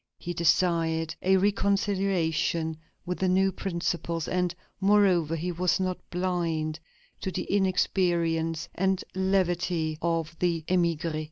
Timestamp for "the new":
3.19-3.51